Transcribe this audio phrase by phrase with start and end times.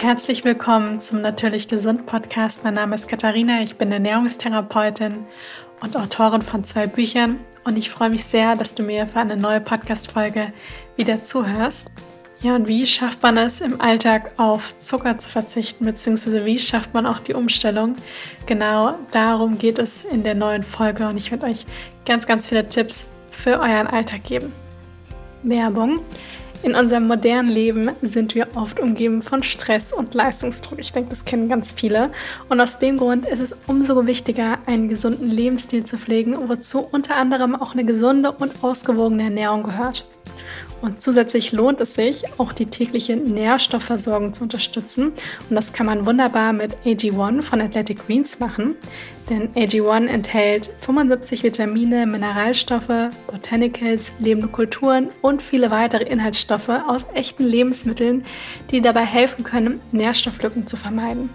[0.00, 2.64] Herzlich willkommen zum Natürlich Gesund Podcast.
[2.64, 5.26] Mein Name ist Katharina, ich bin Ernährungstherapeutin
[5.82, 9.36] und Autorin von zwei Büchern und ich freue mich sehr, dass du mir für eine
[9.36, 10.54] neue Podcast-Folge
[10.96, 11.92] wieder zuhörst.
[12.40, 16.94] Ja, und wie schafft man es im Alltag auf Zucker zu verzichten, beziehungsweise wie schafft
[16.94, 17.94] man auch die Umstellung?
[18.46, 21.66] Genau darum geht es in der neuen Folge und ich werde euch
[22.06, 24.50] ganz, ganz viele Tipps für euren Alltag geben.
[25.42, 26.00] Werbung.
[26.62, 30.78] In unserem modernen Leben sind wir oft umgeben von Stress und Leistungsdruck.
[30.78, 32.10] Ich denke, das kennen ganz viele.
[32.50, 37.16] Und aus dem Grund ist es umso wichtiger, einen gesunden Lebensstil zu pflegen, wozu unter
[37.16, 40.04] anderem auch eine gesunde und ausgewogene Ernährung gehört.
[40.80, 45.12] Und zusätzlich lohnt es sich, auch die tägliche Nährstoffversorgung zu unterstützen.
[45.48, 48.76] Und das kann man wunderbar mit AG1 von Athletic Greens machen.
[49.28, 57.44] Denn AG1 enthält 75 Vitamine, Mineralstoffe, Botanicals, lebende Kulturen und viele weitere Inhaltsstoffe aus echten
[57.44, 58.24] Lebensmitteln,
[58.70, 61.30] die dabei helfen können, Nährstofflücken zu vermeiden.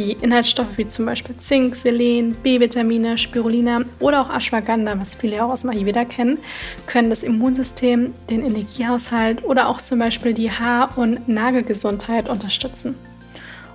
[0.00, 5.50] Die Inhaltsstoffe wie zum Beispiel Zink, Selen, B-Vitamine, Spirulina oder auch Ashwagandha, was viele auch
[5.50, 6.38] aus dem Ayurveda kennen,
[6.86, 12.94] können das Immunsystem, den Energiehaushalt oder auch zum Beispiel die Haar- und Nagelgesundheit unterstützen.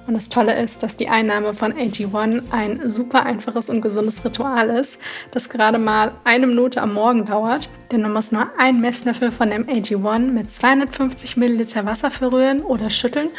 [0.08, 4.70] Und das Tolle ist, dass die Einnahme von AG1 ein super einfaches und gesundes Ritual
[4.70, 5.00] ist,
[5.32, 7.70] das gerade mal eine Minute am Morgen dauert.
[7.92, 12.90] Denn man muss nur einen Messlöffel von dem AG1 mit 250 Milliliter Wasser verrühren oder
[12.90, 13.30] schütteln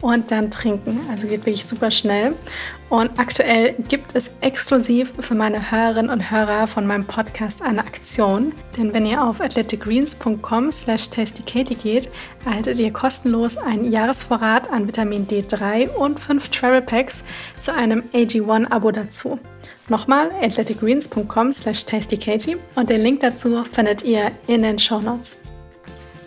[0.00, 1.00] und dann trinken.
[1.10, 2.34] Also geht wirklich super schnell.
[2.90, 8.52] Und aktuell gibt es exklusiv für meine Hörerinnen und Hörer von meinem Podcast eine Aktion.
[8.78, 12.10] Denn wenn ihr auf athleticgreens.com slash tastykatie geht,
[12.46, 17.22] erhaltet ihr kostenlos einen Jahresvorrat an Vitamin D3 und fünf Travel Packs
[17.60, 19.38] zu einem AG1-Abo dazu.
[19.90, 25.36] Nochmal athleticgreens.com slash tastykatie und den Link dazu findet ihr in den Show Notes.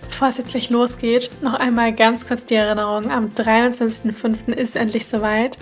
[0.02, 3.10] Bevor es jetzt gleich losgeht, noch einmal ganz kurz die Erinnerung.
[3.10, 4.54] Am 23.05.
[4.54, 5.58] ist endlich soweit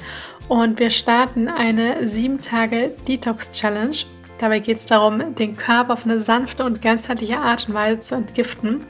[0.50, 3.96] und wir starten eine 7 Tage Detox Challenge.
[4.40, 8.16] Dabei geht es darum, den Körper auf eine sanfte und ganzheitliche Art und Weise zu
[8.16, 8.82] entgiften.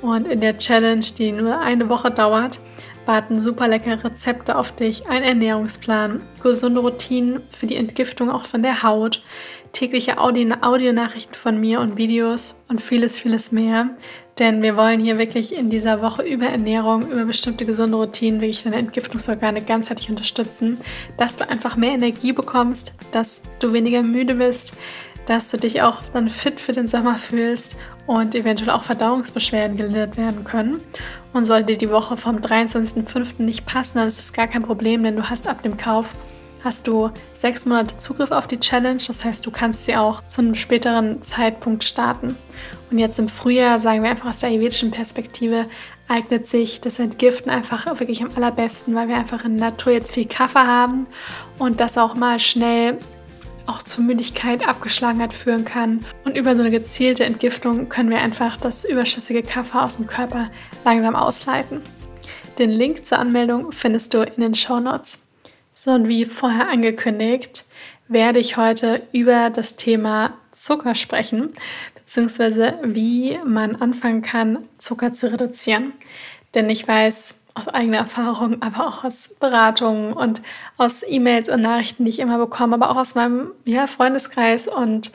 [0.00, 2.60] Und in der Challenge, die nur eine Woche dauert,
[3.04, 8.62] warten super leckere Rezepte auf dich, ein Ernährungsplan, gesunde Routinen für die Entgiftung auch von
[8.62, 9.24] der Haut,
[9.72, 13.90] tägliche Audionachrichten von mir und Videos und vieles, vieles mehr.
[14.38, 18.62] Denn wir wollen hier wirklich in dieser Woche über Ernährung, über bestimmte gesunde Routinen wirklich
[18.62, 20.78] deine Entgiftungsorgane ganzheitlich unterstützen,
[21.18, 24.72] dass du einfach mehr Energie bekommst, dass du weniger müde bist,
[25.26, 27.76] dass du dich auch dann fit für den Sommer fühlst
[28.06, 30.80] und eventuell auch Verdauungsbeschwerden gelindert werden können.
[31.32, 33.42] Und sollte dir die Woche vom 23.05.
[33.42, 36.14] nicht passen, dann ist das gar kein Problem, denn du hast ab dem Kauf
[36.64, 39.00] hast du sechs Monate Zugriff auf die Challenge.
[39.06, 42.36] Das heißt, du kannst sie auch zu einem späteren Zeitpunkt starten.
[42.90, 45.66] Und jetzt im Frühjahr, sagen wir einfach aus der ayurvedischen Perspektive,
[46.08, 50.12] eignet sich das Entgiften einfach wirklich am allerbesten, weil wir einfach in der Natur jetzt
[50.12, 51.06] viel Kaffee haben
[51.58, 52.98] und das auch mal schnell
[53.66, 56.00] auch zur Müdigkeit, Abgeschlagenheit führen kann.
[56.24, 60.50] Und über so eine gezielte Entgiftung können wir einfach das überschüssige Kaffee aus dem Körper
[60.84, 61.80] langsam ausleiten.
[62.58, 65.20] Den Link zur Anmeldung findest du in den Show Notes.
[65.84, 67.64] So, und wie vorher angekündigt,
[68.06, 71.54] werde ich heute über das Thema Zucker sprechen,
[71.96, 75.92] beziehungsweise wie man anfangen kann, Zucker zu reduzieren.
[76.54, 80.40] Denn ich weiß aus eigener Erfahrung, aber auch aus Beratungen und
[80.76, 85.10] aus E-Mails und Nachrichten, die ich immer bekomme, aber auch aus meinem ja, Freundeskreis und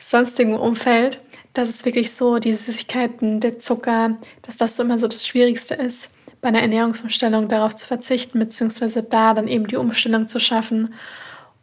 [0.00, 1.20] sonstigen Umfeld,
[1.52, 6.10] dass es wirklich so die Süßigkeiten, der Zucker, dass das immer so das Schwierigste ist
[6.40, 10.94] bei einer Ernährungsumstellung darauf zu verzichten, beziehungsweise da dann eben die Umstellung zu schaffen.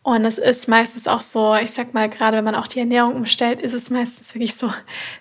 [0.04, 3.16] Und es ist meistens auch so, ich sag mal, gerade wenn man auch die Ernährung
[3.16, 4.72] umstellt, ist es meistens wirklich so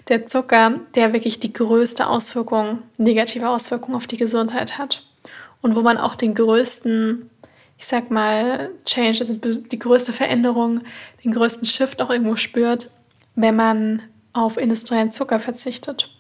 [0.09, 5.07] der Zucker, der wirklich die größte Auswirkung, negative Auswirkung auf die Gesundheit hat.
[5.63, 7.31] Und wo man auch den größten,
[7.79, 10.83] ich sag mal, Change, also die größte Veränderung,
[11.25, 12.91] den größten Shift auch irgendwo spürt,
[13.37, 14.03] wenn man
[14.35, 16.14] auf industriellen Zucker verzichtet.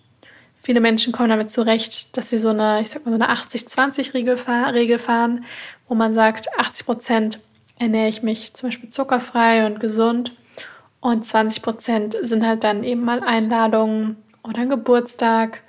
[0.64, 4.38] Viele Menschen kommen damit zurecht, dass sie so eine, ich sag mal, so eine 80-20-Regel
[4.72, 5.44] Regel fahren,
[5.89, 7.39] wo man sagt, 80 Prozent
[7.78, 10.33] ernähre ich mich zum Beispiel zuckerfrei und gesund
[11.00, 15.60] und 20 Prozent sind halt dann eben mal Einladungen oder Geburtstag,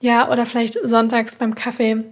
[0.00, 2.04] ja, oder vielleicht sonntags beim Kaffee.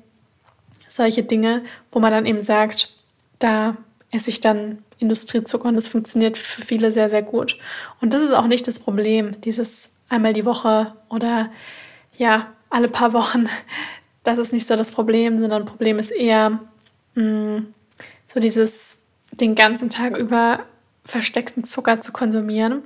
[0.90, 2.94] Solche Dinge, wo man dann eben sagt,
[3.38, 3.78] da
[4.10, 7.58] esse ich dann Industriezucker und das funktioniert für viele sehr, sehr gut.
[8.02, 11.50] Und das ist auch nicht das Problem, dieses einmal die Woche oder
[12.16, 13.48] ja, alle paar Wochen,
[14.22, 16.60] das ist nicht so das Problem, sondern Problem ist eher
[17.14, 17.74] mh, mm,
[18.26, 18.98] so dieses
[19.32, 20.60] den ganzen Tag über
[21.04, 22.82] versteckten Zucker zu konsumieren,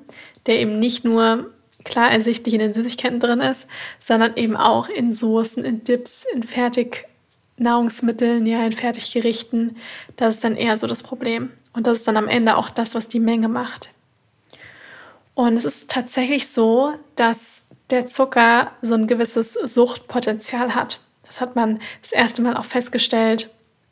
[0.47, 1.51] der eben nicht nur
[1.85, 3.67] klar ersichtlich in den Süßigkeiten drin ist,
[4.01, 7.07] sondern eben auch in Soßen, in Dips, in Fertig
[7.57, 9.77] Nahrungsmitteln, ja, in Fertiggerichten,
[10.17, 11.51] das ist dann eher so das Problem.
[11.73, 13.91] Und das ist dann am Ende auch das, was die Menge macht.
[15.35, 21.01] Und es ist tatsächlich so, dass der Zucker so ein gewisses Suchtpotenzial hat.
[21.27, 23.51] Das hat man das erste Mal auch festgestellt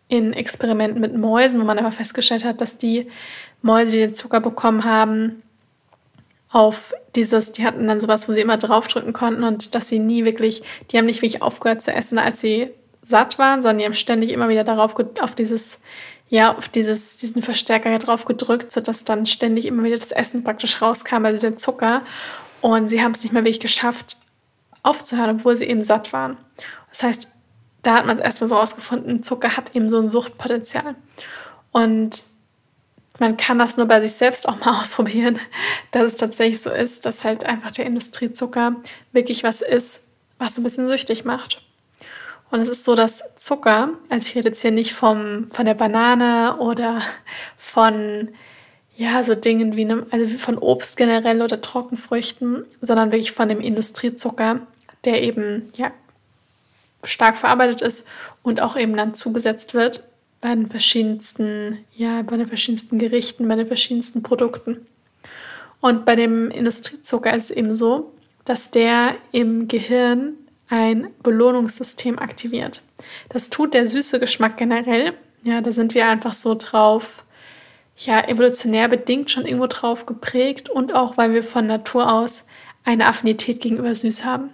[0.08, 3.10] in Experimenten mit Mäusen, wo man aber festgestellt hat, dass die
[3.62, 5.43] Mäuse, die den Zucker bekommen haben,
[6.50, 10.25] auf dieses, die hatten dann sowas, wo sie immer draufdrücken konnten und dass sie nie
[10.25, 12.70] wirklich, die haben nicht wirklich aufgehört zu essen, als sie
[13.02, 15.78] satt waren, sondern die haben ständig immer wieder darauf, auf dieses,
[16.28, 20.81] ja, auf dieses, diesen Verstärker drauf gedrückt, sodass dann ständig immer wieder das Essen praktisch
[20.81, 22.02] rauskam, also der Zucker.
[22.66, 24.16] Und sie haben es nicht mehr wirklich geschafft,
[24.82, 26.36] aufzuhören, obwohl sie eben satt waren.
[26.90, 27.30] Das heißt,
[27.82, 30.96] da hat man es erstmal so rausgefunden, Zucker hat eben so ein Suchtpotenzial.
[31.70, 32.24] Und
[33.20, 35.38] man kann das nur bei sich selbst auch mal ausprobieren,
[35.92, 38.74] dass es tatsächlich so ist, dass halt einfach der Industriezucker
[39.12, 40.02] wirklich was ist,
[40.38, 41.62] was ein bisschen süchtig macht.
[42.50, 45.74] Und es ist so, dass Zucker, also ich rede jetzt hier nicht vom, von der
[45.74, 47.00] Banane oder
[47.56, 48.30] von
[48.96, 53.60] ja, so Dingen wie einem, also von Obst generell oder Trockenfrüchten, sondern wirklich von dem
[53.60, 54.60] Industriezucker,
[55.04, 55.90] der eben ja
[57.04, 58.06] stark verarbeitet ist
[58.43, 60.02] und auch eben dann zugesetzt wird
[60.40, 64.87] bei den verschiedensten, ja, bei den verschiedensten Gerichten, bei den verschiedensten Produkten.
[65.81, 68.12] Und bei dem Industriezucker ist es eben so,
[68.44, 70.34] dass der im Gehirn
[70.69, 72.82] ein Belohnungssystem aktiviert.
[73.28, 75.14] Das tut der süße Geschmack generell.
[75.44, 77.25] Ja, da sind wir einfach so drauf,
[77.98, 82.44] ja, evolutionär bedingt schon irgendwo drauf geprägt und auch, weil wir von Natur aus
[82.84, 84.50] eine Affinität gegenüber süß haben.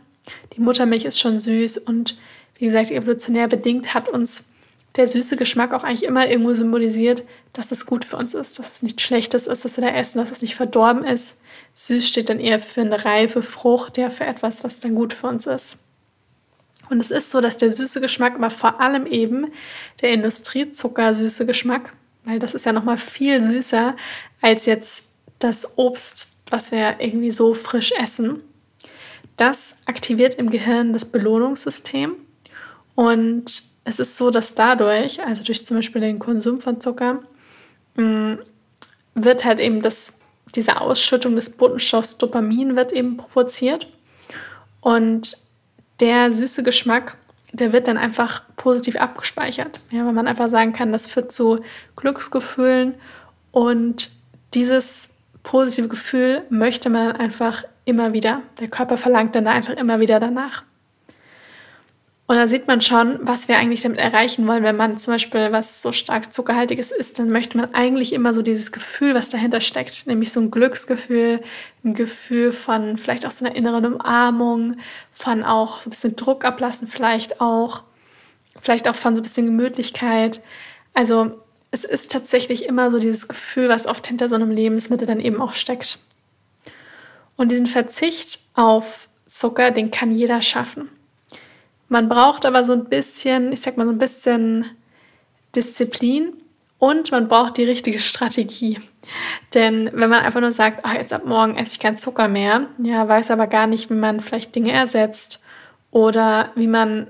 [0.55, 2.17] Die Muttermilch ist schon süß und
[2.57, 4.49] wie gesagt, evolutionär bedingt hat uns
[4.97, 8.77] der süße Geschmack auch eigentlich immer irgendwo symbolisiert, dass es gut für uns ist, dass
[8.77, 11.35] es nichts Schlechtes ist, dass wir da essen, dass es nicht verdorben ist.
[11.75, 15.27] Süß steht dann eher für eine reife Frucht, ja, für etwas, was dann gut für
[15.27, 15.79] uns ist.
[16.91, 19.47] Und es ist so, dass der süße Geschmack, aber vor allem eben
[20.03, 23.97] der Industriezucker süße Geschmack, weil das ist ja nochmal viel süßer
[24.41, 25.05] als jetzt
[25.39, 28.41] das Obst, was wir irgendwie so frisch essen.
[29.37, 32.15] Das aktiviert im Gehirn das Belohnungssystem
[32.95, 37.23] und es ist so, dass dadurch, also durch zum Beispiel den Konsum von Zucker,
[37.97, 38.35] mm,
[39.15, 40.19] wird halt eben das,
[40.55, 43.89] diese Ausschüttung des Botenstoffs Dopamin wird eben provoziert.
[44.81, 45.37] Und
[46.01, 47.17] der süße Geschmack,
[47.53, 49.81] der wird dann einfach positiv abgespeichert.
[49.91, 51.61] Ja, weil man einfach sagen kann, das führt zu
[51.97, 52.95] Glücksgefühlen
[53.51, 54.11] und
[54.55, 55.11] dieses
[55.43, 58.43] positive Gefühl möchte man einfach immer wieder.
[58.61, 60.65] Der Körper verlangt dann einfach immer wieder danach.
[62.33, 64.63] Und da sieht man schon, was wir eigentlich damit erreichen wollen.
[64.63, 68.41] Wenn man zum Beispiel was so stark zuckerhaltiges isst, dann möchte man eigentlich immer so
[68.41, 71.43] dieses Gefühl, was dahinter steckt, nämlich so ein Glücksgefühl,
[71.85, 74.79] ein Gefühl von vielleicht auch so einer inneren Umarmung,
[75.13, 77.83] von auch so ein bisschen Druck ablassen, vielleicht auch,
[78.63, 80.41] vielleicht auch von so ein bisschen Gemütlichkeit.
[80.95, 81.39] Also
[81.71, 85.39] es ist tatsächlich immer so dieses Gefühl, was oft hinter so einem Lebensmittel dann eben
[85.39, 85.99] auch steckt.
[87.37, 90.89] Und diesen Verzicht auf Zucker, den kann jeder schaffen.
[91.93, 94.65] Man braucht aber so ein bisschen, ich sag mal so ein bisschen
[95.55, 96.33] Disziplin
[96.79, 98.81] und man braucht die richtige Strategie.
[99.53, 102.67] Denn wenn man einfach nur sagt, ach, jetzt ab morgen esse ich keinen Zucker mehr,
[102.83, 105.43] ja, weiß aber gar nicht, wie man vielleicht Dinge ersetzt
[105.91, 107.09] oder wie man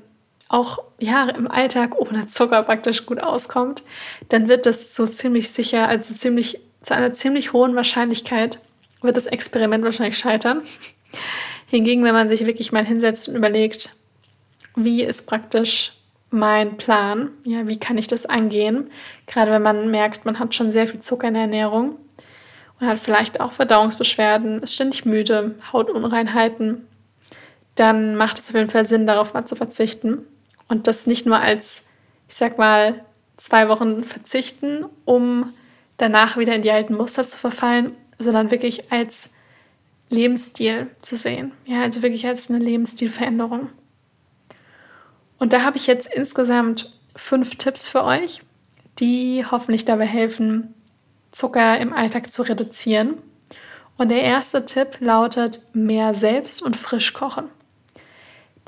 [0.49, 3.85] auch ja, im Alltag ohne Zucker praktisch gut auskommt,
[4.31, 8.59] dann wird das so ziemlich sicher, also ziemlich, zu einer ziemlich hohen Wahrscheinlichkeit
[9.01, 10.63] wird das Experiment wahrscheinlich scheitern.
[11.69, 13.95] Hingegen, wenn man sich wirklich mal hinsetzt und überlegt,
[14.75, 15.95] wie ist praktisch
[16.31, 17.31] mein Plan?
[17.45, 18.91] Ja, wie kann ich das angehen?
[19.27, 21.97] Gerade wenn man merkt, man hat schon sehr viel Zucker in der Ernährung
[22.81, 26.87] und hat vielleicht auch Verdauungsbeschwerden, ist ständig müde, Hautunreinheiten,
[27.75, 30.27] dann macht es auf jeden Fall Sinn, darauf mal zu verzichten
[30.69, 31.85] und das nicht nur als,
[32.29, 33.05] ich sag mal,
[33.37, 35.53] zwei Wochen verzichten, um
[35.97, 39.31] danach wieder in die alten Muster zu verfallen, sondern wirklich als
[40.11, 41.53] Lebensstil zu sehen.
[41.65, 43.71] Ja, also wirklich als eine Lebensstilveränderung.
[45.43, 48.43] Und da habe ich jetzt insgesamt fünf Tipps für euch,
[49.01, 50.73] die hoffentlich dabei helfen,
[51.33, 53.15] Zucker im Alltag zu reduzieren.
[53.99, 57.47] Und der erste Tipp lautet mehr selbst und frisch kochen.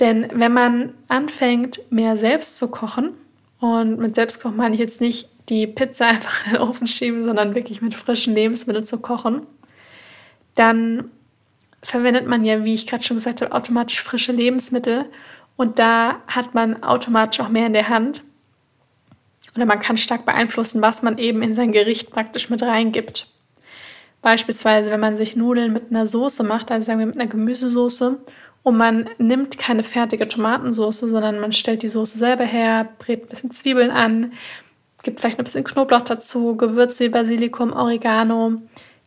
[0.00, 3.10] Denn wenn man anfängt, mehr selbst zu kochen,
[3.60, 7.54] und mit Selbstkochen meine ich jetzt nicht die Pizza einfach in den Ofen schieben, sondern
[7.54, 9.46] wirklich mit frischen Lebensmitteln zu kochen,
[10.56, 11.04] dann
[11.84, 15.04] verwendet man ja, wie ich gerade schon gesagt habe, automatisch frische Lebensmittel
[15.56, 18.24] und da hat man automatisch auch mehr in der Hand.
[19.54, 23.28] Oder man kann stark beeinflussen, was man eben in sein Gericht praktisch mit reingibt.
[24.20, 28.18] Beispielsweise, wenn man sich Nudeln mit einer Soße macht, also sagen wir mit einer Gemüsesoße
[28.64, 33.28] Und man nimmt keine fertige Tomatensauce, sondern man stellt die Soße selber her, brät ein
[33.28, 34.32] bisschen Zwiebeln an,
[35.02, 38.62] gibt vielleicht ein bisschen Knoblauch dazu, Gewürze, Basilikum, Oregano,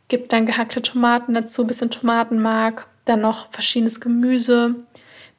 [0.07, 4.75] gibt dann gehackte Tomaten dazu, ein bisschen Tomatenmark, dann noch verschiedenes Gemüse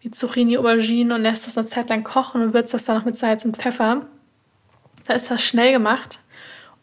[0.00, 3.04] wie Zucchini, Aubergine und lässt das eine Zeit lang kochen und würzt das dann noch
[3.04, 4.06] mit Salz und Pfeffer.
[5.06, 6.20] Da ist das schnell gemacht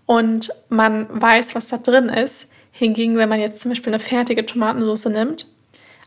[0.05, 2.47] und man weiß, was da drin ist.
[2.71, 5.47] Hingegen, wenn man jetzt zum Beispiel eine fertige Tomatensauce nimmt,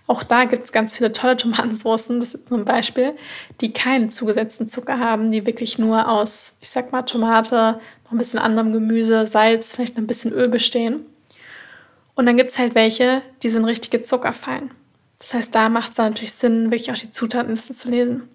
[0.09, 3.13] auch da gibt es ganz viele tolle Tomatensoßen, das ist nur ein Beispiel,
[3.61, 8.19] die keinen zugesetzten Zucker haben, die wirklich nur aus, ich sag mal, Tomate, noch ein
[8.19, 11.05] bisschen anderem Gemüse, Salz, vielleicht ein bisschen Öl bestehen.
[12.15, 14.71] Und dann gibt es halt welche, die sind richtige Zuckerfallen.
[15.19, 18.29] Das heißt, da macht es natürlich Sinn, wirklich auch die Zutatenliste zu lesen.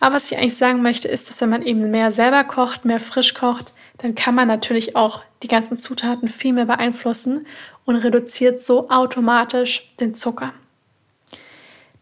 [0.00, 3.00] Aber was ich eigentlich sagen möchte, ist, dass wenn man eben mehr selber kocht, mehr
[3.00, 7.46] frisch kocht, dann kann man natürlich auch die ganzen Zutaten viel mehr beeinflussen
[7.84, 10.52] und reduziert so automatisch den Zucker.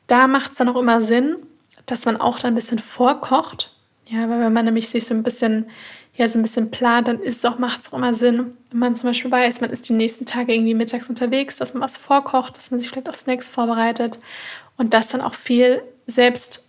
[0.07, 1.37] Da macht es dann auch immer Sinn,
[1.87, 3.75] dass man auch dann ein bisschen vorkocht.
[4.09, 5.71] Ja, weil wenn man nämlich sich so ein bisschen,
[6.15, 8.79] ja, so ein bisschen plant, dann ist es auch, macht es auch immer Sinn, wenn
[8.79, 11.97] man zum Beispiel weiß, man ist die nächsten Tage irgendwie mittags unterwegs, dass man was
[11.97, 14.19] vorkocht, dass man sich vielleicht auch Snacks vorbereitet
[14.77, 16.69] und das dann auch viel selbst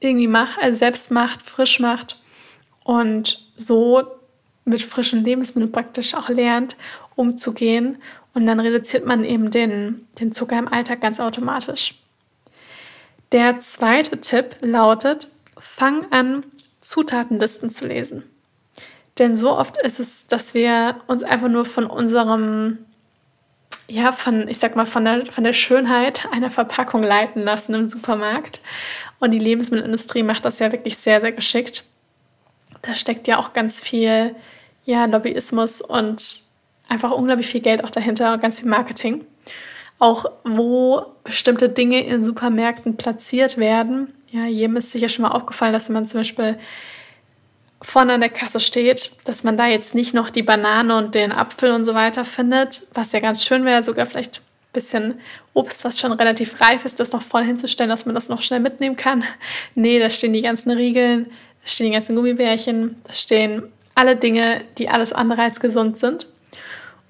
[0.00, 2.20] irgendwie macht, also selbst macht, frisch macht
[2.84, 4.02] und so
[4.64, 6.76] mit frischen Lebensmitteln praktisch auch lernt,
[7.16, 7.98] umzugehen.
[8.32, 11.94] Und dann reduziert man eben den, den Zucker im Alltag ganz automatisch.
[13.32, 15.28] Der zweite Tipp lautet,
[15.58, 16.44] fang an,
[16.80, 18.24] Zutatenlisten zu lesen.
[19.18, 22.78] Denn so oft ist es, dass wir uns einfach nur von unserem,
[23.88, 27.88] ja, von, ich sag mal, von der, von der Schönheit einer Verpackung leiten lassen im
[27.88, 28.60] Supermarkt.
[29.20, 31.84] Und die Lebensmittelindustrie macht das ja wirklich sehr, sehr geschickt.
[32.82, 34.34] Da steckt ja auch ganz viel,
[34.84, 36.40] ja, Lobbyismus und
[36.88, 39.24] einfach unglaublich viel Geld auch dahinter und ganz viel Marketing
[39.98, 44.12] auch wo bestimmte Dinge in Supermärkten platziert werden.
[44.30, 46.58] Ja, jedem ist sicher schon mal aufgefallen, dass man zum Beispiel
[47.82, 51.32] vorne an der Kasse steht, dass man da jetzt nicht noch die Banane und den
[51.32, 55.20] Apfel und so weiter findet, was ja ganz schön wäre, sogar vielleicht ein bisschen
[55.52, 58.60] Obst, was schon relativ reif ist, das noch vorne hinzustellen, dass man das noch schnell
[58.60, 59.24] mitnehmen kann.
[59.74, 63.64] Nee, da stehen die ganzen Riegeln, da stehen die ganzen Gummibärchen, da stehen
[63.94, 66.26] alle Dinge, die alles andere als gesund sind.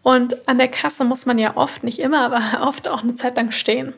[0.03, 3.37] Und an der Kasse muss man ja oft, nicht immer, aber oft auch eine Zeit
[3.37, 3.95] lang stehen.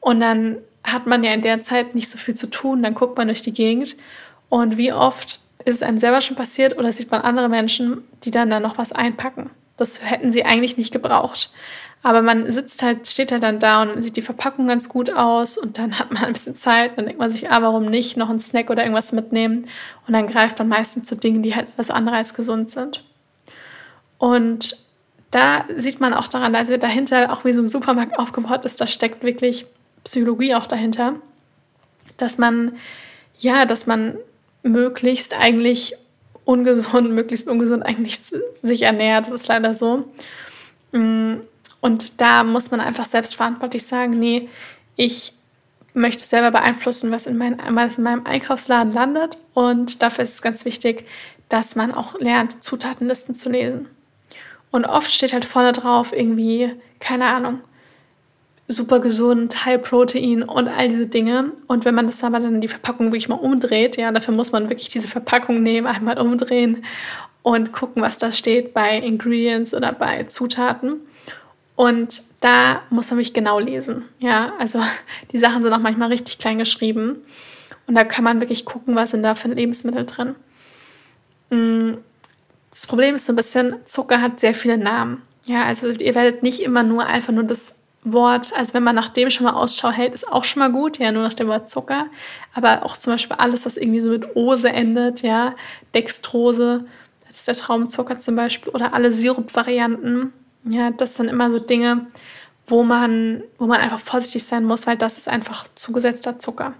[0.00, 3.16] Und dann hat man ja in der Zeit nicht so viel zu tun, dann guckt
[3.16, 3.96] man durch die Gegend.
[4.48, 8.30] Und wie oft ist es einem selber schon passiert oder sieht man andere Menschen, die
[8.30, 9.50] dann da noch was einpacken?
[9.76, 11.50] Das hätten sie eigentlich nicht gebraucht.
[12.04, 15.56] Aber man sitzt halt, steht halt dann da und sieht die Verpackung ganz gut aus
[15.56, 16.98] und dann hat man ein bisschen Zeit.
[16.98, 19.66] Dann denkt man sich, ah, warum nicht noch einen Snack oder irgendwas mitnehmen?
[20.06, 23.04] Und dann greift man meistens zu Dingen, die halt etwas andere als gesund sind.
[24.18, 24.76] Und
[25.30, 28.86] da sieht man auch daran, also dahinter, auch wie so ein Supermarkt aufgebaut ist, da
[28.86, 29.66] steckt wirklich
[30.04, 31.14] Psychologie auch dahinter,
[32.16, 32.76] dass man,
[33.38, 34.16] ja, dass man
[34.62, 35.94] möglichst eigentlich
[36.44, 38.20] ungesund, möglichst ungesund eigentlich
[38.62, 39.26] sich ernährt.
[39.26, 40.08] Das ist leider so.
[40.92, 41.36] Mm,
[41.80, 44.48] und da muss man einfach selbstverantwortlich sagen, nee,
[44.96, 45.32] ich
[45.94, 49.38] möchte selber beeinflussen, was in, mein, was in meinem Einkaufsladen landet.
[49.52, 51.06] Und dafür ist es ganz wichtig,
[51.48, 53.88] dass man auch lernt, Zutatenlisten zu lesen.
[54.70, 57.60] Und oft steht halt vorne drauf irgendwie, keine Ahnung,
[58.72, 61.52] super gesund, High Protein und all diese Dinge.
[61.66, 64.68] Und wenn man das aber dann die Verpackung wirklich mal umdreht, ja, dafür muss man
[64.68, 66.84] wirklich diese Verpackung nehmen, einmal umdrehen
[67.42, 71.00] und gucken, was da steht bei Ingredients oder bei Zutaten.
[71.76, 74.04] Und da muss man mich genau lesen.
[74.18, 74.80] Ja, also
[75.32, 77.22] die Sachen sind auch manchmal richtig klein geschrieben.
[77.86, 80.34] Und da kann man wirklich gucken, was sind da für Lebensmittel drin.
[81.50, 81.98] Mm,
[82.70, 85.22] das Problem ist so ein bisschen, Zucker hat sehr viele Namen.
[85.44, 89.10] Ja, also ihr werdet nicht immer nur einfach nur das Wort, also wenn man nach
[89.10, 91.70] dem schon mal Ausschau hält, ist auch schon mal gut, ja, nur nach dem Wort
[91.70, 92.06] Zucker.
[92.52, 95.54] Aber auch zum Beispiel alles, was irgendwie so mit Ose endet, ja,
[95.94, 96.84] Dextrose,
[97.28, 100.32] das ist der Traumzucker zum Beispiel, oder alle Sirup-Varianten,
[100.64, 102.06] ja, das sind immer so Dinge,
[102.66, 106.74] wo man, wo man einfach vorsichtig sein muss, weil das ist einfach zugesetzter Zucker.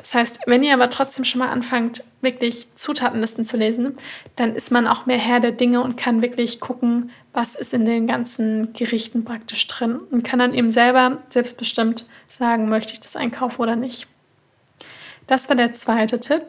[0.00, 3.96] Das heißt, wenn ihr aber trotzdem schon mal anfangt, wirklich Zutatenlisten zu lesen,
[4.36, 7.84] dann ist man auch mehr Herr der Dinge und kann wirklich gucken, was ist in
[7.84, 13.16] den ganzen Gerichten praktisch drin und kann dann eben selber selbstbestimmt sagen, möchte ich das
[13.16, 14.06] einkaufen oder nicht.
[15.26, 16.42] Das war der zweite Tipp.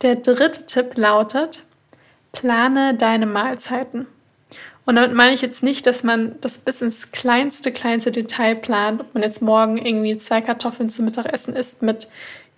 [0.00, 1.64] Der dritte Tipp lautet,
[2.32, 4.06] plane deine Mahlzeiten.
[4.86, 9.02] Und damit meine ich jetzt nicht, dass man das bis ins kleinste, kleinste Detail plant,
[9.02, 12.08] ob man jetzt morgen irgendwie zwei Kartoffeln zum Mittagessen isst mit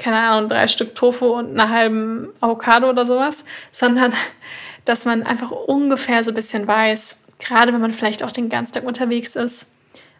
[0.00, 4.12] keine Ahnung, drei Stück Tofu und einer halben Avocado oder sowas, sondern
[4.84, 8.72] dass man einfach ungefähr so ein bisschen weiß, gerade wenn man vielleicht auch den ganzen
[8.72, 9.66] Tag unterwegs ist,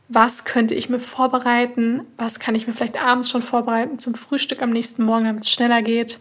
[0.09, 4.61] was könnte ich mir vorbereiten, was kann ich mir vielleicht abends schon vorbereiten zum Frühstück
[4.61, 6.19] am nächsten Morgen, damit es schneller geht.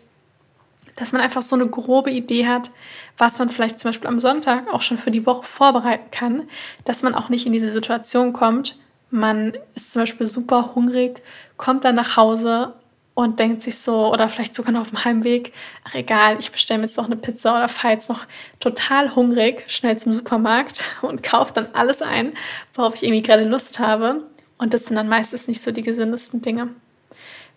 [0.96, 2.72] Dass man einfach so eine grobe Idee hat,
[3.18, 6.44] was man vielleicht zum Beispiel am Sonntag auch schon für die Woche vorbereiten kann,
[6.86, 8.78] dass man auch nicht in diese Situation kommt,
[9.12, 11.22] man ist zum Beispiel super hungrig,
[11.58, 12.76] kommt dann nach Hause
[13.20, 15.52] und denkt sich so, oder vielleicht sogar noch auf dem Heimweg,
[15.84, 18.26] ach egal, ich bestelle mir jetzt noch eine Pizza oder fahre jetzt noch
[18.62, 22.32] total hungrig schnell zum Supermarkt und kaufe dann alles ein,
[22.74, 24.24] worauf ich irgendwie gerade Lust habe.
[24.58, 26.70] Und das sind dann meistens nicht so die gesündesten Dinge.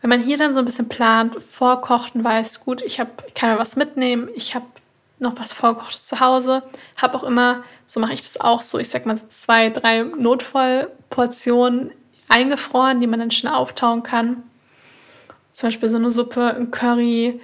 [0.00, 3.34] Wenn man hier dann so ein bisschen plant, vorkocht und weiß, gut, ich, hab, ich
[3.34, 4.66] kann mir was mitnehmen, ich habe
[5.20, 6.64] noch was vorgekochtes zu Hause,
[6.96, 10.02] habe auch immer, so mache ich das auch so, ich sag mal so zwei, drei
[10.02, 11.92] Notfallportionen
[12.28, 14.42] eingefroren, die man dann schnell auftauen kann
[15.52, 17.40] zum Beispiel so eine Suppe, ein Curry,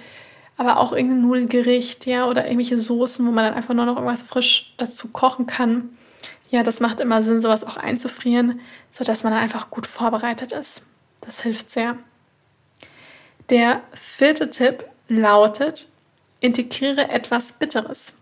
[0.57, 4.23] aber auch irgendein Nudelgericht, ja, oder irgendwelche Soßen, wo man dann einfach nur noch irgendwas
[4.23, 5.89] frisch dazu kochen kann.
[6.51, 8.59] Ja, das macht immer Sinn, sowas auch einzufrieren,
[8.91, 10.83] sodass man dann einfach gut vorbereitet ist.
[11.21, 11.97] Das hilft sehr.
[13.49, 15.87] Der vierte Tipp lautet,
[16.39, 18.13] integriere etwas Bitteres.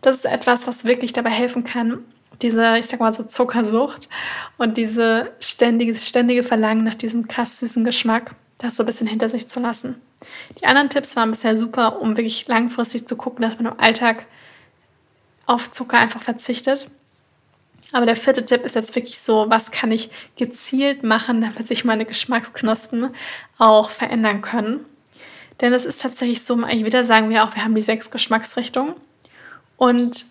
[0.00, 2.04] Das ist etwas, was wirklich dabei helfen kann,
[2.42, 4.08] diese, ich sag mal so Zuckersucht
[4.58, 9.28] und diese ständige, ständige Verlangen nach diesem krass süßen Geschmack das so ein bisschen hinter
[9.28, 10.00] sich zu lassen.
[10.60, 14.26] Die anderen Tipps waren bisher super, um wirklich langfristig zu gucken, dass man im Alltag
[15.46, 16.90] auf Zucker einfach verzichtet.
[17.92, 21.84] Aber der vierte Tipp ist jetzt wirklich so, was kann ich gezielt machen, damit sich
[21.84, 23.10] meine Geschmacksknospen
[23.58, 24.84] auch verändern können.
[25.60, 28.94] Denn es ist tatsächlich so, eigentlich wieder sagen wir auch, wir haben die sechs Geschmacksrichtungen.
[29.76, 30.26] Und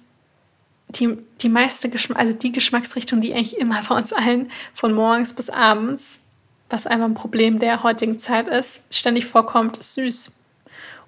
[0.89, 5.33] die, die meiste Geschmack, also die Geschmacksrichtung, die eigentlich immer bei uns allen von morgens
[5.33, 6.19] bis abends
[6.69, 10.35] was einfach ein Problem der heutigen Zeit ist, ständig vorkommt, ist süß.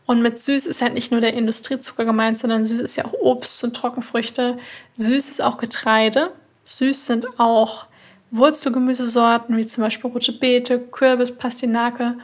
[0.05, 3.13] Und mit süß ist halt nicht nur der Industriezucker gemeint, sondern süß ist ja auch
[3.13, 4.57] Obst und Trockenfrüchte.
[4.95, 6.31] Süß ist auch Getreide.
[6.63, 7.87] Süß sind auch
[8.31, 12.15] Wurzelgemüsesorten wie zum Beispiel rote Beete, Kürbis, Pastinake.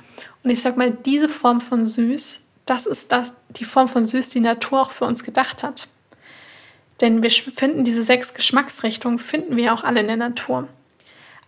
[0.44, 4.30] Und ich sag mal, diese Form von süß, das ist das, die Form von süß,
[4.30, 5.88] die Natur auch für uns gedacht hat.
[7.02, 10.68] Denn wir finden diese sechs Geschmacksrichtungen, finden wir auch alle in der Natur.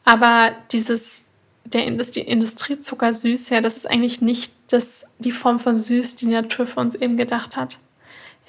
[0.03, 1.23] Aber dieses
[1.65, 6.27] der die Industriezucker süß, ja, das ist eigentlich nicht das, die Form von süß, die
[6.27, 7.79] die Natur für uns eben gedacht hat.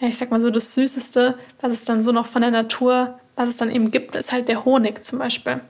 [0.00, 3.18] Ja, ich sag mal so, das Süßeste, was es dann so noch von der Natur,
[3.34, 5.60] was es dann eben gibt, ist halt der Honig zum Beispiel.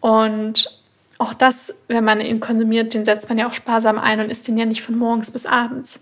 [0.00, 0.82] Und
[1.18, 4.46] auch das, wenn man ihn konsumiert, den setzt man ja auch sparsam ein und isst
[4.46, 6.00] den ja nicht von morgens bis abends.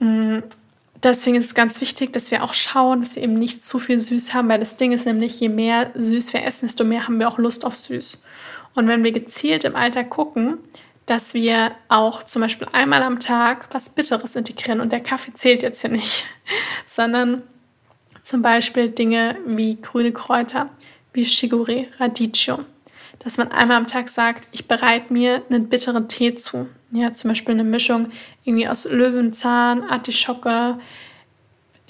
[0.00, 0.38] Mm,
[1.02, 3.98] deswegen ist es ganz wichtig, dass wir auch schauen, dass wir eben nicht zu viel
[3.98, 7.20] süß haben, weil das Ding ist nämlich, je mehr süß wir essen, desto mehr haben
[7.20, 8.20] wir auch Lust auf süß.
[8.74, 10.58] Und wenn wir gezielt im Alltag gucken,
[11.06, 15.62] dass wir auch zum Beispiel einmal am Tag was Bitteres integrieren und der Kaffee zählt
[15.62, 16.24] jetzt hier nicht,
[16.86, 17.42] sondern
[18.22, 20.70] zum Beispiel Dinge wie grüne Kräuter,
[21.12, 22.60] wie Shigure, Radicchio.
[23.18, 26.68] Dass man einmal am Tag sagt, ich bereite mir einen bitteren Tee zu.
[26.90, 28.10] Ja, zum Beispiel eine Mischung
[28.44, 30.78] irgendwie aus Löwenzahn, Artischocke,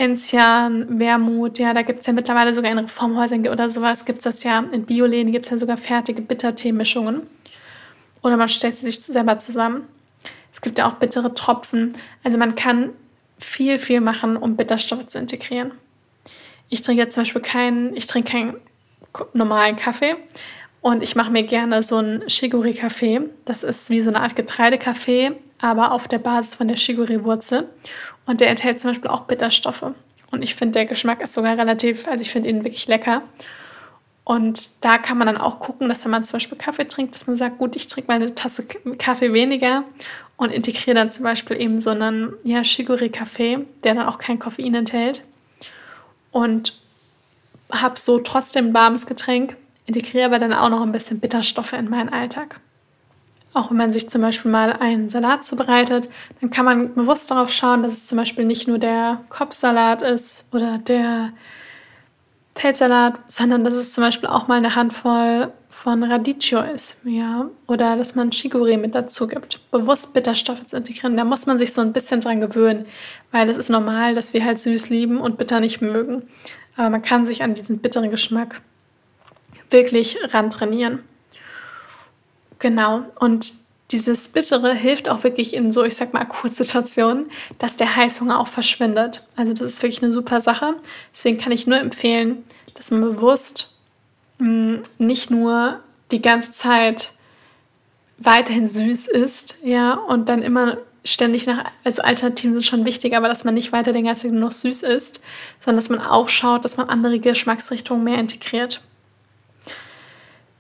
[0.05, 4.25] Enzian, Wermut, ja, da gibt es ja mittlerweile sogar in Reformhäusern oder sowas, gibt es
[4.25, 7.23] das ja, in Bioläden gibt es ja sogar fertige Bittertee-Mischungen.
[8.23, 9.83] Oder man stellt sie sich selber zusammen.
[10.53, 11.95] Es gibt ja auch bittere Tropfen.
[12.23, 12.91] Also man kann
[13.39, 15.73] viel, viel machen, um Bitterstoffe zu integrieren.
[16.69, 18.55] Ich trinke jetzt zum Beispiel keinen, ich trinke keinen
[19.33, 20.17] normalen Kaffee
[20.81, 23.23] und ich mache mir gerne so einen Shiguri-Kaffee.
[23.45, 27.69] Das ist wie so eine Art Getreidekaffee, aber auf der Basis von der Shiguri-Wurzel.
[28.27, 29.87] Und der enthält zum Beispiel auch Bitterstoffe.
[30.31, 33.23] Und ich finde, der Geschmack ist sogar relativ, also ich finde ihn wirklich lecker.
[34.25, 37.27] Und da kann man dann auch gucken, dass wenn man zum Beispiel Kaffee trinkt, dass
[37.27, 38.65] man sagt, gut, ich trinke mal eine Tasse
[38.99, 39.85] Kaffee weniger
[40.37, 44.75] und integriere dann zum Beispiel eben so einen ja, Shiguri-Kaffee, der dann auch kein Koffein
[44.75, 45.23] enthält.
[46.33, 46.81] Und
[47.71, 51.91] habe so trotzdem ein warmes Getränk, integriere aber dann auch noch ein bisschen Bitterstoffe in
[51.91, 52.61] meinen Alltag.
[53.55, 57.51] Auch wenn man sich zum Beispiel mal einen Salat zubereitet, dann kann man bewusst darauf
[57.51, 61.33] schauen, dass es zum Beispiel nicht nur der Kopfsalat ist oder der
[62.57, 67.97] Feldsalat, sondern dass es zum Beispiel auch mal eine Handvoll von Radicchio ist, ja, oder
[67.97, 69.61] dass man Chicorée mit dazu gibt.
[69.73, 72.87] Bewusst Bitterstoffe zu integrieren, da muss man sich so ein bisschen dran gewöhnen,
[73.33, 76.23] weil es ist normal, dass wir halt süß lieben und bitter nicht mögen.
[76.77, 78.61] Aber man kann sich an diesen bitteren Geschmack
[79.71, 81.01] wirklich rantrainieren.
[82.59, 83.03] Genau.
[83.19, 83.53] Und
[83.91, 88.49] dieses Bittere hilft auch wirklich in so, ich sag mal, Akutsituationen, dass der Heißhunger auch
[88.49, 89.27] verschwindet.
[89.37, 90.75] Also das ist wirklich eine super Sache.
[91.15, 93.77] Deswegen kann ich nur empfehlen, dass man bewusst
[94.39, 97.13] mh, mm, nicht nur die ganze Zeit
[98.19, 103.29] weiterhin süß ist, ja, und dann immer ständig nach, also Alternativen sind schon wichtig, aber
[103.29, 105.21] dass man nicht weiter den ganzen Tag nur noch süß ist,
[105.61, 108.81] sondern dass man auch schaut, dass man andere Geschmacksrichtungen mehr integriert.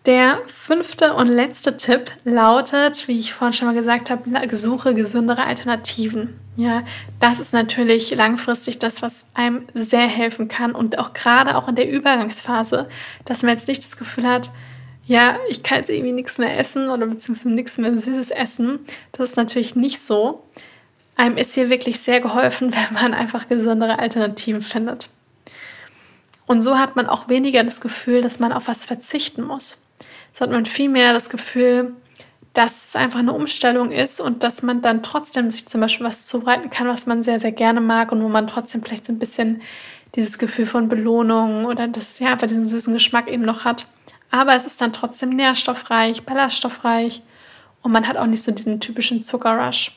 [0.06, 5.44] Der fünfte und letzte Tipp lautet, wie ich vorhin schon mal gesagt habe, suche gesündere
[5.44, 6.38] Alternativen.
[6.56, 6.82] Ja,
[7.20, 11.74] das ist natürlich langfristig das, was einem sehr helfen kann und auch gerade auch in
[11.74, 12.86] der Übergangsphase,
[13.24, 14.50] dass man jetzt nicht das Gefühl hat,
[15.06, 18.80] ja, ich kann jetzt irgendwie nichts mehr essen oder beziehungsweise nichts mehr Süßes essen.
[19.12, 20.44] Das ist natürlich nicht so.
[21.16, 25.08] Einem ist hier wirklich sehr geholfen, wenn man einfach gesündere Alternativen findet.
[26.46, 29.83] Und so hat man auch weniger das Gefühl, dass man auf was verzichten muss
[30.34, 31.94] so hat man viel mehr das Gefühl,
[32.54, 36.26] dass es einfach eine Umstellung ist und dass man dann trotzdem sich zum Beispiel was
[36.26, 39.18] zubereiten kann, was man sehr, sehr gerne mag und wo man trotzdem vielleicht so ein
[39.18, 39.62] bisschen
[40.16, 43.88] dieses Gefühl von Belohnung oder das ja einfach diesen süßen Geschmack eben noch hat.
[44.30, 47.22] Aber es ist dann trotzdem nährstoffreich, ballaststoffreich
[47.82, 49.96] und man hat auch nicht so diesen typischen Zuckerrush.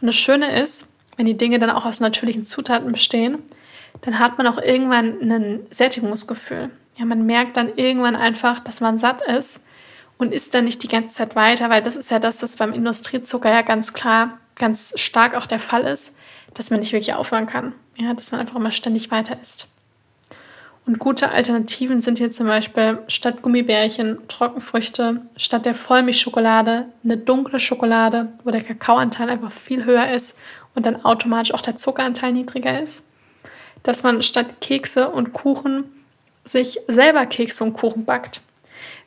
[0.00, 3.38] Und das Schöne ist, wenn die Dinge dann auch aus natürlichen Zutaten bestehen,
[4.02, 6.70] dann hat man auch irgendwann ein Sättigungsgefühl.
[6.96, 9.60] Ja, man merkt dann irgendwann einfach, dass man satt ist
[10.18, 12.72] und isst dann nicht die ganze Zeit weiter, weil das ist ja das, was beim
[12.72, 16.14] Industriezucker ja ganz klar, ganz stark auch der Fall ist,
[16.54, 17.72] dass man nicht wirklich aufhören kann.
[17.96, 19.68] Ja, dass man einfach immer ständig weiter isst.
[20.84, 27.60] Und gute Alternativen sind hier zum Beispiel statt Gummibärchen Trockenfrüchte, statt der Vollmilchschokolade eine dunkle
[27.60, 30.36] Schokolade, wo der Kakaoanteil einfach viel höher ist
[30.74, 33.04] und dann automatisch auch der Zuckeranteil niedriger ist.
[33.84, 35.84] Dass man statt Kekse und Kuchen
[36.44, 38.40] sich selber Kekse und Kuchen backt.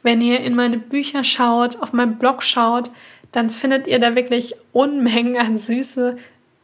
[0.03, 2.91] Wenn ihr in meine Bücher schaut, auf meinem Blog schaut,
[3.31, 6.17] dann findet ihr da wirklich Unmengen an süße,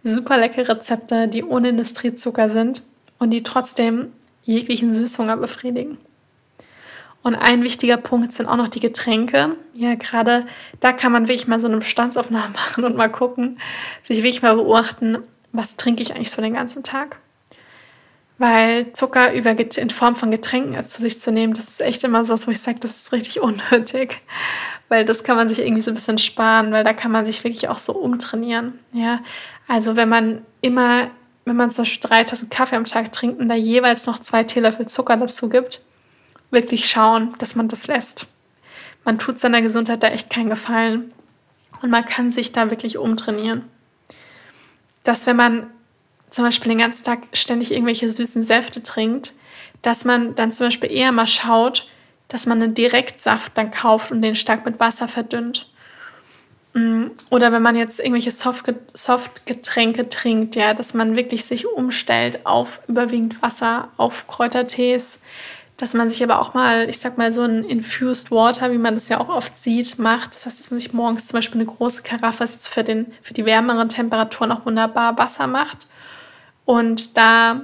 [0.03, 2.83] super leckere Rezepte, die ohne Industriezucker sind
[3.19, 5.97] und die trotzdem jeglichen Süßhunger befriedigen.
[7.23, 9.55] Und ein wichtiger Punkt sind auch noch die Getränke.
[9.73, 10.45] Ja, gerade
[10.79, 13.59] da kann man wirklich mal so eine Bestandsaufnahme machen und mal gucken,
[14.03, 15.19] sich wirklich mal beobachten,
[15.51, 17.19] was trinke ich eigentlich so den ganzen Tag
[18.41, 22.25] weil Zucker über, in Form von Getränken zu sich zu nehmen, das ist echt immer
[22.25, 24.21] so was, wo ich sage, das ist richtig unnötig.
[24.89, 27.43] Weil das kann man sich irgendwie so ein bisschen sparen, weil da kann man sich
[27.43, 28.79] wirklich auch so umtrainieren.
[28.93, 29.19] Ja?
[29.67, 31.11] Also wenn man immer,
[31.45, 34.43] wenn man zum Beispiel drei Tassen Kaffee am Tag trinkt und da jeweils noch zwei
[34.43, 35.83] Teelöffel Zucker dazu gibt,
[36.49, 38.25] wirklich schauen, dass man das lässt.
[39.05, 41.13] Man tut seiner Gesundheit da echt keinen Gefallen.
[41.83, 43.65] Und man kann sich da wirklich umtrainieren.
[45.03, 45.67] Dass wenn man
[46.31, 49.33] zum Beispiel den ganzen Tag ständig irgendwelche süßen Säfte trinkt,
[49.83, 51.87] dass man dann zum Beispiel eher mal schaut,
[52.29, 55.67] dass man einen Direktsaft dann kauft und den stark mit Wasser verdünnt.
[56.73, 62.79] Mm, oder wenn man jetzt irgendwelche Softgetränke trinkt, ja, dass man wirklich sich umstellt auf
[62.87, 65.19] überwiegend Wasser, auf Kräutertees,
[65.75, 68.95] dass man sich aber auch mal, ich sag mal, so ein Infused Water, wie man
[68.95, 70.35] das ja auch oft sieht, macht.
[70.35, 73.45] Das heißt, dass man sich morgens zum Beispiel eine große Karaffe für, den, für die
[73.45, 75.87] wärmeren Temperaturen auch wunderbar Wasser macht
[76.65, 77.61] und da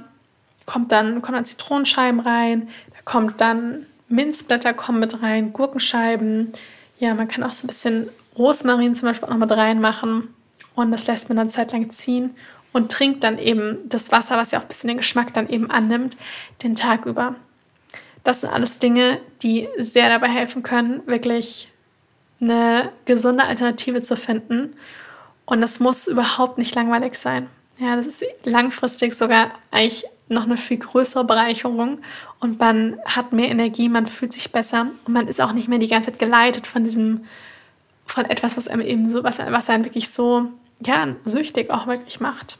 [0.66, 6.52] kommt dann, kommen dann Zitronenscheiben rein, da kommt dann Minzblätter kommen mit rein, Gurkenscheiben.
[6.98, 10.34] Ja, man kann auch so ein bisschen Rosmarin zum Beispiel auch noch mit reinmachen.
[10.74, 12.34] Und das lässt man dann zeitlang ziehen
[12.72, 15.70] und trinkt dann eben das Wasser, was ja auch ein bisschen den Geschmack dann eben
[15.70, 16.16] annimmt,
[16.62, 17.34] den Tag über.
[18.24, 21.70] Das sind alles Dinge, die sehr dabei helfen können, wirklich
[22.40, 24.74] eine gesunde Alternative zu finden.
[25.44, 27.48] Und das muss überhaupt nicht langweilig sein.
[27.78, 32.00] Ja, das ist langfristig sogar eigentlich noch eine viel größere Bereicherung
[32.40, 35.78] und man hat mehr Energie, man fühlt sich besser und man ist auch nicht mehr
[35.78, 37.24] die ganze Zeit geleitet von diesem,
[38.04, 40.46] von etwas, was einem eben so, was, was einen wirklich so,
[40.84, 42.58] ja, süchtig auch wirklich macht.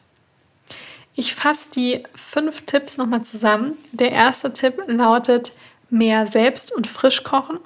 [1.14, 3.76] Ich fasse die fünf Tipps nochmal zusammen.
[3.90, 5.52] Der erste Tipp lautet
[5.90, 7.58] mehr selbst und frisch kochen.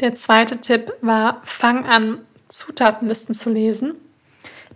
[0.00, 3.94] Der zweite Tipp war, fang an, Zutatenlisten zu lesen.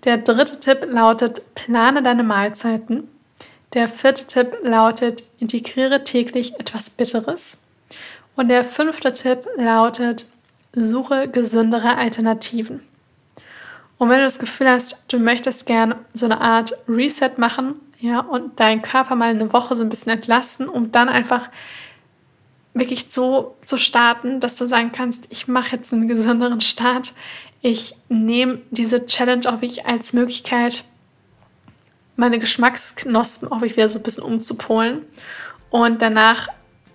[0.05, 3.09] Der dritte Tipp lautet, plane deine Mahlzeiten.
[3.73, 7.59] Der vierte Tipp lautet, integriere täglich etwas Bitteres.
[8.37, 10.27] Und der fünfte Tipp lautet,
[10.75, 12.83] suche gesündere Alternativen.
[13.97, 18.21] Und wenn du das Gefühl hast, du möchtest gerne so eine Art Reset machen, ja,
[18.21, 21.49] und deinen Körper mal eine Woche so ein bisschen entlasten, um dann einfach
[22.75, 27.14] wirklich so zu starten, dass du sagen kannst, ich mache jetzt einen gesünderen Start,
[27.64, 30.85] ich nehme diese Challenge auch wirklich als Möglichkeit,
[32.14, 35.00] meine Geschmacksknospen auch wieder so ein bisschen umzupolen
[35.70, 36.48] und danach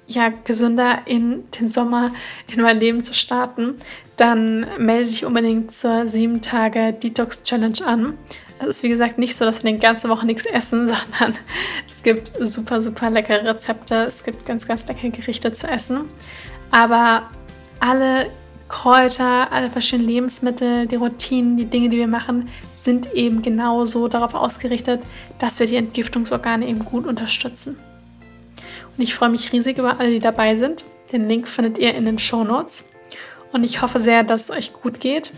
[0.08, 2.12] ja gesünder in den Sommer
[2.54, 3.76] in mein Leben zu starten,
[4.16, 8.14] dann melde dich unbedingt zur 7 Tage Detox Challenge an.
[8.60, 11.36] Es ist wie gesagt nicht so, dass wir die ganze Woche nichts essen, sondern
[11.90, 14.04] es gibt super, super leckere Rezepte.
[14.04, 16.02] Es gibt ganz, ganz leckere Gerichte zu essen.
[16.70, 17.28] Aber
[17.80, 18.28] alle
[18.70, 24.36] Kräuter, alle verschiedenen Lebensmittel, die Routinen, die Dinge, die wir machen, sind eben genauso darauf
[24.36, 25.02] ausgerichtet,
[25.40, 27.78] dass wir die Entgiftungsorgane eben gut unterstützen.
[28.96, 30.86] Und ich freue mich riesig über alle, die dabei sind.
[31.12, 32.88] Den Link findet ihr in den Show Notes.
[33.52, 35.32] Und ich hoffe sehr, dass es euch gut geht.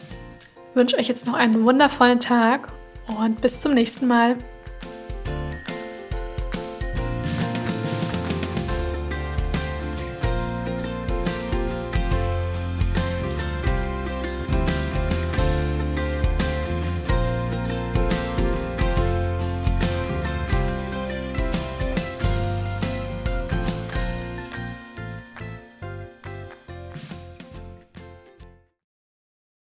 [0.70, 2.72] Ich wünsche euch jetzt noch einen wundervollen Tag
[3.20, 4.36] und bis zum nächsten Mal.